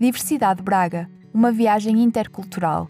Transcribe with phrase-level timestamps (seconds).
[0.00, 2.88] Diversidade Braga, uma viagem intercultural.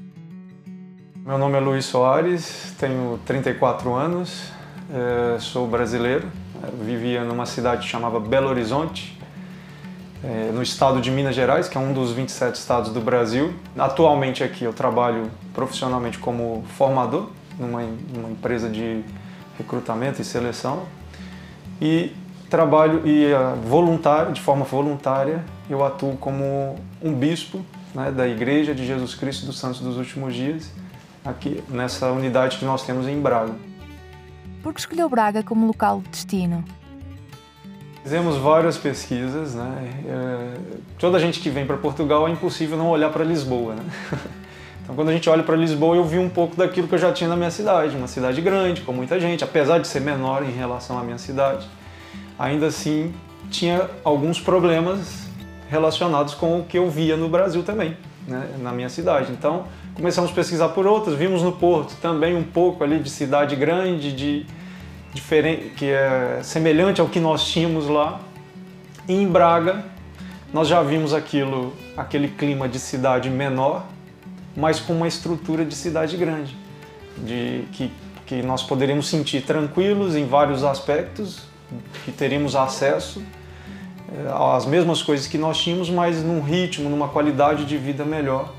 [1.26, 4.52] Meu nome é Luiz Soares, tenho 34 anos,
[4.88, 6.30] eh, sou brasileiro,
[6.84, 9.18] vivia numa cidade chamada Belo Horizonte,
[10.22, 13.54] eh, no estado de Minas Gerais, que é um dos 27 estados do Brasil.
[13.76, 17.82] Atualmente aqui eu trabalho profissionalmente como formador numa,
[18.14, 19.02] numa empresa de
[19.58, 20.84] recrutamento e seleção
[21.82, 22.12] e
[22.50, 28.74] trabalho e eh, voluntário, de forma voluntária, eu atuo como um bispo né, da Igreja
[28.74, 30.70] de Jesus Cristo dos Santos dos Últimos Dias,
[31.24, 33.54] aqui nessa unidade que nós temos em Braga.
[34.62, 36.64] Por que escolheu Braga como local de destino?
[38.02, 39.90] Fizemos várias pesquisas, né?
[40.06, 40.54] É,
[40.98, 43.84] toda gente que vem para Portugal é impossível não olhar para Lisboa, né?
[44.82, 47.12] Então, quando a gente olha para Lisboa, eu vi um pouco daquilo que eu já
[47.12, 50.50] tinha na minha cidade, uma cidade grande, com muita gente, apesar de ser menor em
[50.50, 51.68] relação à minha cidade,
[52.40, 53.12] ainda assim
[53.50, 55.28] tinha alguns problemas
[55.68, 57.94] relacionados com o que eu via no Brasil também,
[58.26, 58.48] né?
[58.58, 59.30] na minha cidade.
[59.30, 63.54] Então, começamos a pesquisar por outras, vimos no Porto também um pouco ali de cidade
[63.56, 64.46] grande, de
[65.12, 68.18] diferente, que é semelhante ao que nós tínhamos lá.
[69.06, 69.84] E em Braga,
[70.50, 73.84] nós já vimos aquilo, aquele clima de cidade menor,
[74.56, 76.56] mas com uma estrutura de cidade grande,
[77.18, 77.92] de que,
[78.24, 81.50] que nós poderíamos sentir tranquilos em vários aspectos,
[82.04, 83.22] que teríamos acesso
[84.12, 88.52] eh, às mesmas coisas que nós tínhamos, mas num ritmo, numa qualidade de vida melhor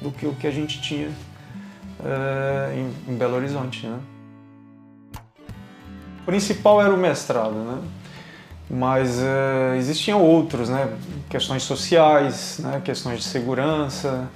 [0.00, 1.10] do que o que a gente tinha
[2.04, 3.86] é, em, Belo Horizonte.
[3.86, 3.98] Né?
[6.22, 7.78] O principal era o mestrado, né?
[8.70, 10.92] mas é, existiam outros, né?
[11.28, 12.80] questões sociais, né?
[12.84, 14.28] questões de segurança,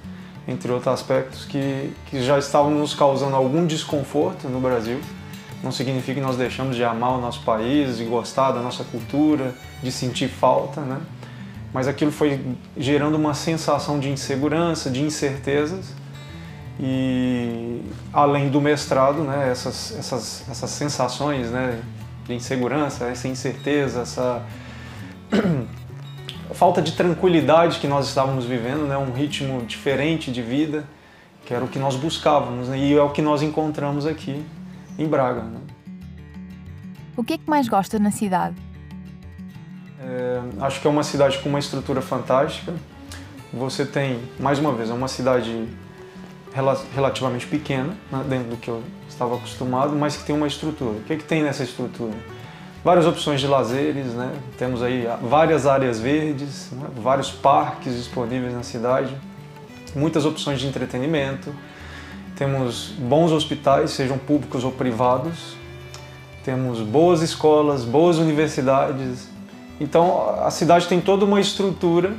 [0.47, 4.99] entre outros aspectos que, que já estavam nos causando algum desconforto no Brasil.
[5.63, 9.55] Não significa que nós deixamos de amar o nosso país, de gostar da nossa cultura,
[9.81, 10.99] de sentir falta, né?
[11.73, 12.39] mas aquilo foi
[12.77, 15.93] gerando uma sensação de insegurança, de incertezas
[16.79, 21.81] e além do mestrado, né, essas, essas, essas sensações né,
[22.25, 24.43] de insegurança, essa incerteza, essa
[26.53, 30.83] falta de tranquilidade que nós estávamos vivendo, né, um ritmo diferente de vida,
[31.45, 34.43] que era o que nós buscávamos né, e é o que nós encontramos aqui
[34.97, 35.41] em Braga.
[35.41, 35.59] Né.
[37.15, 38.55] O que é que mais gosta na cidade?
[39.99, 42.73] É, acho que é uma cidade com uma estrutura fantástica.
[43.53, 45.67] Você tem, mais uma vez, é uma cidade
[46.53, 50.97] rel relativamente pequena, né, dentro do que eu estava acostumado, mas que tem uma estrutura.
[50.97, 52.13] O que, é que tem nessa estrutura?
[52.83, 54.33] Várias opções de lazeres, né?
[54.57, 56.89] temos aí várias áreas verdes, né?
[56.97, 59.15] vários parques disponíveis na cidade,
[59.95, 61.53] muitas opções de entretenimento,
[62.35, 65.55] temos bons hospitais, sejam públicos ou privados,
[66.43, 69.29] temos boas escolas, boas universidades,
[69.79, 72.13] então a cidade tem toda uma estrutura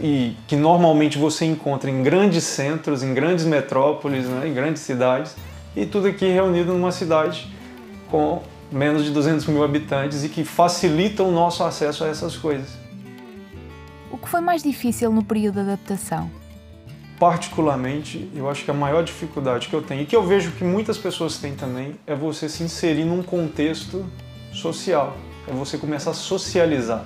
[0.00, 5.34] e que normalmente você encontra em grandes centros, em grandes metrópoles, né, em grandes cidades,
[5.74, 7.52] e tudo aqui reunido numa cidade
[8.10, 12.68] com menos de 200 mil habitantes e que facilita o nosso acesso a essas coisas.
[14.10, 16.30] O que foi mais difícil no período de adaptação?
[17.18, 20.64] Particularmente, eu acho que a maior dificuldade que eu tenho, e que eu vejo que
[20.64, 24.04] muitas pessoas têm também, é você se inserir num contexto
[24.52, 25.16] social
[25.46, 27.04] é você começar a socializar.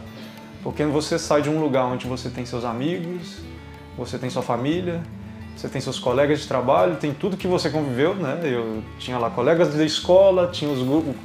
[0.62, 3.38] Porque você sai de um lugar onde você tem seus amigos,
[3.96, 5.02] você tem sua família,
[5.56, 8.40] você tem seus colegas de trabalho, tem tudo que você conviveu, né?
[8.42, 10.80] Eu tinha lá colegas da escola, tinha os,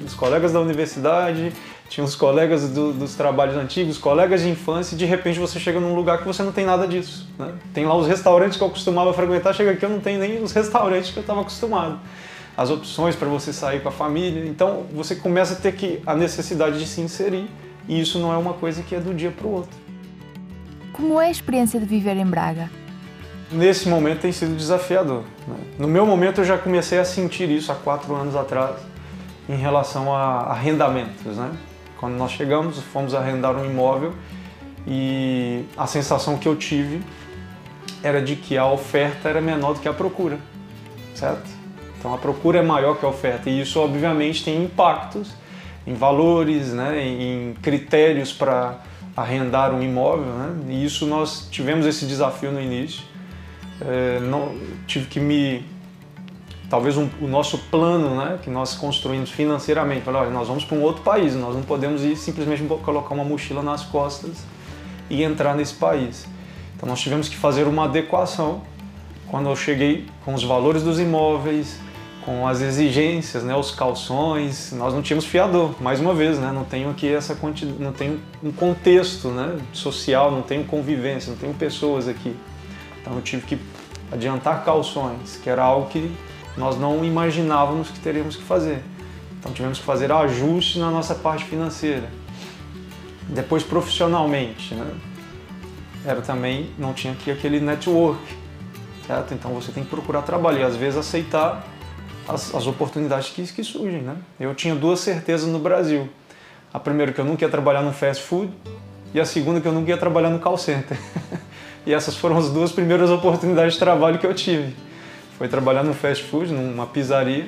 [0.05, 1.53] os colegas da universidade,
[1.87, 5.79] tinha os colegas do, dos trabalhos antigos, colegas de infância, e de repente você chega
[5.79, 7.53] num lugar que você não tem nada disso, né?
[7.73, 10.51] Tem lá os restaurantes que eu costumava frequentar, chega aqui eu não tenho nem os
[10.51, 11.99] restaurantes que eu estava acostumado
[12.57, 14.45] as opções para você sair com a família.
[14.45, 17.49] Então você começa a ter que a necessidade de se inserir
[17.87, 19.77] e isso não é uma coisa que é do dia para o outro.
[20.93, 22.69] Como é a experiência de viver em Braga?
[23.55, 25.23] Nesse momento tem sido desafiador.
[25.47, 25.55] Né?
[25.79, 28.75] No meu momento eu já comecei a sentir isso há quatro anos atrás
[29.47, 31.37] em relação a arrendamentos.
[31.37, 31.51] Né?
[31.97, 34.13] Quando nós chegamos, fomos arrendar um imóvel
[34.85, 37.01] e a sensação que eu tive
[38.03, 40.37] era de que a oferta era menor do que a procura,
[41.15, 41.49] certo?
[41.97, 45.33] Então a procura é maior que a oferta e isso obviamente tem impactos
[45.87, 48.79] em valores, né, em critérios para
[49.15, 50.25] arrendar um imóvel.
[50.25, 50.73] Né?
[50.73, 53.14] E isso nós tivemos esse desafio no início.
[53.81, 54.55] É, não,
[54.87, 55.65] tive que me
[56.69, 60.01] talvez um, o nosso plano né, que nós construímos financeiramente.
[60.01, 63.23] Falei, olha, nós vamos para um outro país, nós não podemos ir simplesmente colocar uma
[63.23, 64.43] mochila nas costas
[65.09, 66.27] e entrar nesse país.
[66.75, 68.61] Então nós tivemos que fazer uma adequação
[69.27, 71.79] quando eu cheguei com os valores dos imóveis,
[72.23, 74.71] com as exigências, né, os calções.
[74.71, 77.37] Nós não tínhamos fiador, mais uma vez, né, não tenho aqui essa
[77.79, 82.35] não tenho um contexto, né, social, não tenho convivência, não tenho pessoas aqui.
[83.05, 83.59] Então eu tive que
[84.11, 86.11] adiantar calções, que era algo que
[86.57, 88.81] nós não imaginávamos que teríamos que fazer.
[89.39, 92.09] Então tivemos que fazer ajustes na nossa parte financeira.
[93.29, 94.91] Depois profissionalmente, né?
[96.03, 98.19] Era também não tinha aqui aquele network,
[99.05, 99.35] certo?
[99.35, 101.63] Então você tem que procurar trabalho e às vezes aceitar
[102.27, 104.17] as, as oportunidades que, que surgem, né?
[104.39, 106.09] Eu tinha duas certezas no Brasil.
[106.73, 108.51] A primeira que eu nunca ia trabalhar no fast food
[109.13, 110.97] e a segunda que eu nunca ia trabalhar no call center.
[111.85, 114.73] e essas foram as duas primeiras oportunidades de trabalho que eu tive.
[115.37, 117.45] Foi trabalhar no fast food, numa pizzaria,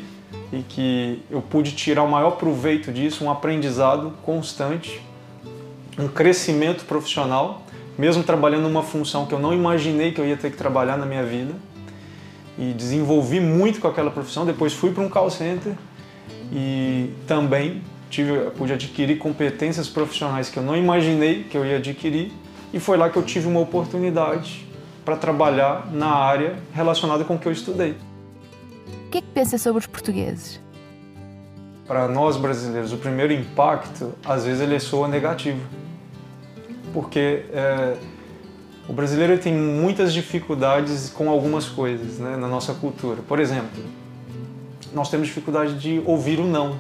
[0.51, 5.01] e que eu pude tirar o maior proveito disso, um aprendizado constante,
[5.97, 7.63] um crescimento profissional,
[7.97, 11.05] mesmo trabalhando numa função que eu não imaginei que eu ia ter que trabalhar na
[11.05, 11.53] minha vida
[12.57, 14.45] e desenvolvi muito com aquela profissão.
[14.45, 15.73] Depois fui para um call center
[16.51, 22.31] e também tive, pude adquirir competências profissionais que eu não imaginei que eu ia adquirir
[22.73, 24.67] e foi lá que eu tive uma oportunidade
[25.05, 27.95] para trabalhar na área relacionada com o que eu estudei.
[29.05, 30.59] O que é que pensa sobre os portugueses?
[31.87, 35.61] Para nós brasileiros, o primeiro impacto, às vezes, ele soa negativo.
[36.93, 37.95] Porque é,
[38.89, 43.21] o brasileiro tem muitas dificuldades com algumas coisas né, na nossa cultura.
[43.25, 43.83] Por exemplo,
[44.93, 46.79] nós temos dificuldade de ouvir o não.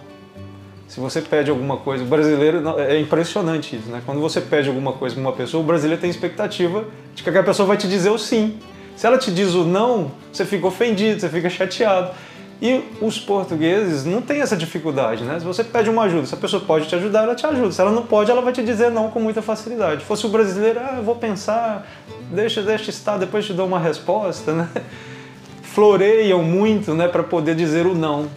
[0.87, 4.01] Se você pede alguma coisa, o brasileiro é impressionante isso, né?
[4.05, 7.43] Quando você pede alguma coisa para uma pessoa, o brasileiro tem expectativa de que aquela
[7.43, 8.57] pessoa vai te dizer o sim.
[8.95, 12.11] Se ela te diz o não, você fica ofendido, você fica chateado.
[12.59, 15.39] E os portugueses não têm essa dificuldade, né?
[15.39, 17.71] Se você pede uma ajuda, se a pessoa pode te ajudar, ela te ajuda.
[17.71, 20.01] Se ela não pode, ela vai te dizer não com muita facilidade.
[20.01, 21.85] Se fosse o brasileiro, ah, vou pensar,
[22.31, 24.69] deixa, deixa estar, depois te dou uma resposta, né?
[25.61, 28.27] Floreiam muito, né, para poder dizer o não.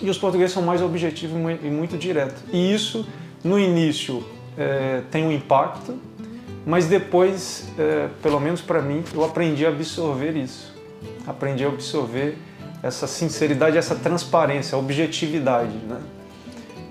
[0.00, 2.42] E os portugueses são mais objetivos e muito diretos.
[2.52, 3.06] E isso,
[3.42, 4.24] no início,
[4.56, 5.98] é, tem um impacto,
[6.66, 10.74] mas depois, é, pelo menos para mim, eu aprendi a absorver isso.
[11.26, 12.36] Aprendi a absorver
[12.82, 16.00] essa sinceridade, essa transparência, a objetividade, né?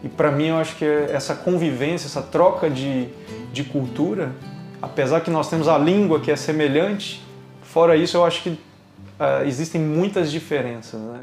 [0.03, 3.07] E para mim eu acho que essa convivência, essa troca de,
[3.51, 4.31] de cultura,
[4.79, 7.23] apesar que nós temos a língua que é semelhante,
[7.63, 11.01] fora isso eu acho que uh, existem muitas diferenças.
[11.01, 11.21] Né?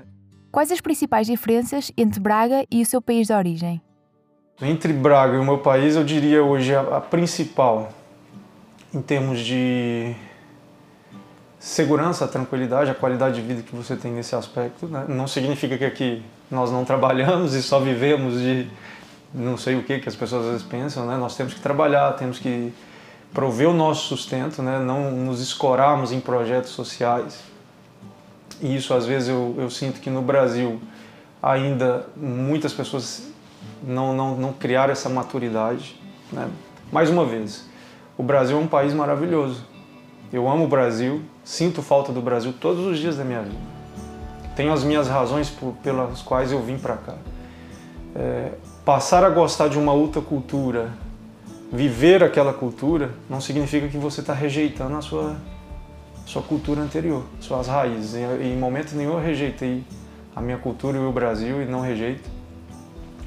[0.52, 3.80] Quais as principais diferenças entre Braga e o seu país de origem?
[4.60, 7.90] Entre Braga e o meu país, eu diria hoje a, a principal,
[8.92, 10.14] em termos de
[11.58, 14.86] segurança, tranquilidade, a qualidade de vida que você tem nesse aspecto.
[14.86, 15.06] Né?
[15.08, 18.68] Não significa que aqui nós não trabalhamos e só vivemos de
[19.32, 21.16] não sei o que que as pessoas às vezes pensam, né?
[21.16, 22.70] Nós temos que trabalhar, temos que
[23.32, 24.78] prover o nosso sustento, né?
[24.78, 27.51] Não nos escorarmos em projetos sociais.
[28.62, 30.80] E isso às vezes eu, eu sinto que no Brasil
[31.42, 33.28] ainda muitas pessoas
[33.82, 36.00] não, não, não criaram essa maturidade.
[36.30, 36.48] Né?
[36.90, 37.68] Mais uma vez,
[38.16, 39.72] o Brasil é um país maravilhoso
[40.32, 43.54] eu amo o Brasil, sinto falta do Brasil todos os dias da minha vida.
[44.56, 47.14] Tenho as minhas razões por, pelas quais eu vim para cá.
[48.16, 50.90] É, passar a gostar de uma outra cultura,
[51.70, 55.36] viver aquela cultura, não significa que você está rejeitando a sua,
[56.32, 58.14] sua cultura anterior, suas raízes.
[58.14, 59.84] Em, em momento nenhum eu rejeitei
[60.34, 62.28] a minha cultura e o meu Brasil e não rejeito.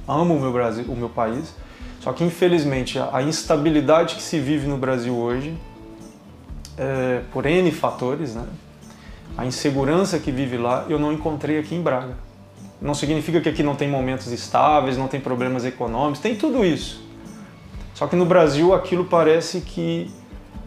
[0.08, 1.54] Amo o meu Brasil, o meu país.
[2.00, 5.56] Só que infelizmente a instabilidade que se vive no Brasil hoje
[6.78, 8.46] é, por N fatores, né?
[9.38, 12.18] a insegurança que vive lá, eu não encontrei aqui em Braga.
[12.82, 17.04] Não significa que aqui não tem momentos estáveis, não tem problemas econômicos, tem tudo isso.
[17.94, 20.12] Só que no Brasil aquilo parece que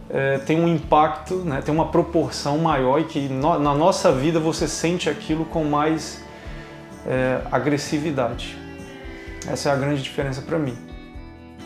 [0.09, 4.39] é, tem um impacto, né, tem uma proporção maior e que no, na nossa vida
[4.39, 6.23] você sente aquilo com mais
[7.05, 8.57] é, agressividade.
[9.47, 10.75] Essa é a grande diferença para mim.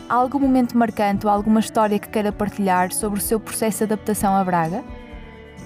[0.08, 3.84] Há algum momento marcante ou alguma história que queira partilhar sobre o seu processo de
[3.84, 4.84] adaptação a Braga?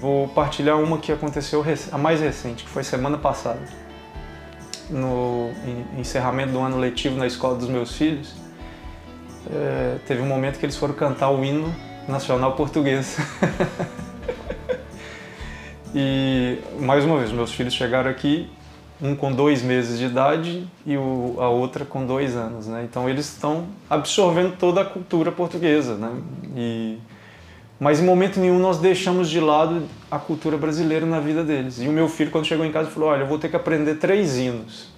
[0.00, 3.60] Vou partilhar uma que aconteceu a mais recente, que foi semana passada.
[4.88, 5.50] No
[5.98, 8.32] encerramento do ano letivo na escola dos meus filhos,
[9.50, 11.74] é, teve um momento que eles foram cantar o hino
[12.08, 13.18] nacional português.
[15.94, 18.50] e mais uma vez, meus filhos chegaram aqui
[19.00, 22.84] um com dois meses de idade e o, a outra com dois anos, né?
[22.88, 26.10] Então eles estão absorvendo toda a cultura portuguesa, né?
[26.56, 26.98] E,
[27.78, 31.80] mas em momento nenhum nós deixamos de lado a cultura brasileira na vida deles.
[31.80, 33.94] E o meu filho, quando chegou em casa, falou: Olha, eu vou ter que aprender
[33.96, 34.88] três hinos: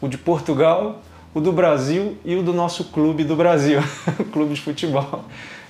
[0.00, 1.02] o de Portugal,
[1.34, 3.80] o do Brasil e o do nosso clube do Brasil,
[4.20, 5.24] o clube de futebol.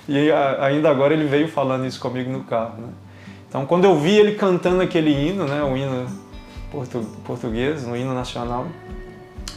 [0.07, 2.81] E ainda agora ele veio falando isso comigo no carro.
[2.81, 2.89] Né?
[3.47, 6.07] Então, quando eu vi ele cantando aquele hino, né, o hino
[7.23, 8.65] português, no hino nacional.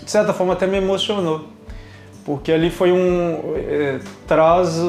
[0.03, 1.47] De certa forma até me emocionou,
[2.25, 4.81] porque ali foi um é, traz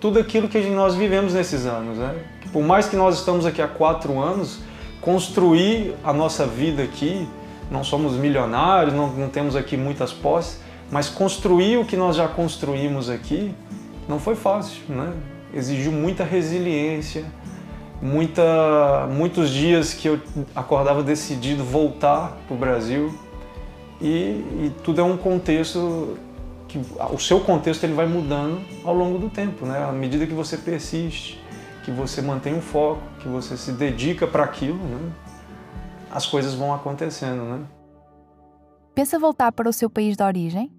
[0.00, 2.14] tudo aquilo que nós vivemos nesses anos, né?
[2.52, 4.60] Por mais que nós estamos aqui há quatro anos,
[5.00, 7.26] construir a nossa vida aqui,
[7.70, 12.28] não somos milionários, não, não temos aqui muitas posses, mas construir o que nós já
[12.28, 13.54] construímos aqui
[14.08, 15.12] não foi fácil, né?
[15.54, 17.24] Exigiu muita resiliência,
[18.00, 20.20] muita, muitos dias que eu
[20.54, 23.12] acordava decidido voltar para o Brasil
[24.00, 26.18] e, e, tudo é um contexto
[26.68, 26.78] que
[27.12, 29.84] o seu contexto ele vai mudando ao longo do tempo, né?
[29.88, 31.40] À medida que você persiste,
[31.84, 35.12] que você mantém o foco, que você se dedica para aquilo, né?
[36.10, 37.66] as coisas vão acontecendo, né?
[38.94, 40.70] Pensa voltar para o seu país de origem?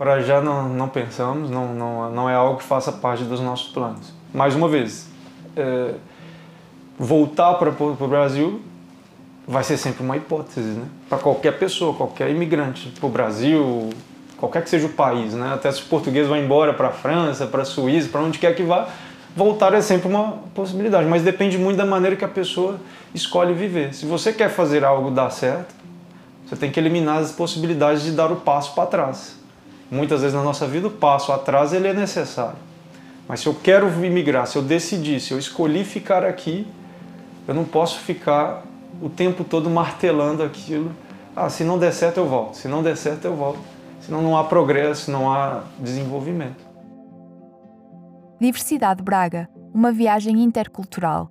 [0.00, 3.70] Para já não, não pensamos, não, não, não é algo que faça parte dos nossos
[3.70, 4.14] planos.
[4.32, 5.06] Mais uma vez,
[5.54, 5.92] é,
[6.98, 8.62] voltar para o Brasil
[9.46, 10.86] vai ser sempre uma hipótese, né?
[11.06, 13.90] Para qualquer pessoa, qualquer imigrante para o Brasil,
[14.38, 15.52] qualquer que seja o país, né?
[15.52, 18.56] Até se o português vai embora para a França, para a Suíça, para onde quer
[18.56, 18.88] que vá,
[19.36, 22.80] voltar é sempre uma possibilidade, mas depende muito da maneira que a pessoa
[23.14, 23.94] escolhe viver.
[23.94, 25.74] Se você quer fazer algo dar certo,
[26.46, 29.39] você tem que eliminar as possibilidades de dar o passo para trás.
[29.90, 32.58] Muitas vezes na nossa vida o passo atrás ele é necessário.
[33.26, 36.66] Mas se eu quero imigrar, se eu decidir, se eu escolhi ficar aqui,
[37.46, 38.62] eu não posso ficar
[39.00, 40.92] o tempo todo martelando aquilo.
[41.34, 43.60] Ah, se não der certo eu volto, se não der certo eu volto.
[44.00, 46.64] Senão não há progresso, não há desenvolvimento.
[48.40, 51.30] Diversidade Braga, uma viagem intercultural